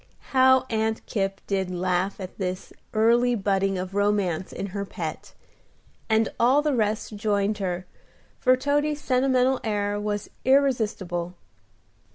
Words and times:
How 0.31 0.65
Aunt 0.71 1.05
Kipp 1.05 1.41
did 1.45 1.69
laugh 1.69 2.19
at 2.19 2.39
this 2.39 2.73
early 2.91 3.35
budding 3.35 3.77
of 3.77 3.93
romance 3.93 4.51
in 4.51 4.65
her 4.73 4.83
pet! 4.83 5.35
And 6.09 6.27
all 6.39 6.63
the 6.63 6.73
rest 6.73 7.15
joined 7.15 7.59
her, 7.59 7.85
for 8.39 8.57
Toady's 8.57 8.99
sentimental 8.99 9.59
air 9.63 9.99
was 9.99 10.31
irresistible. 10.43 11.35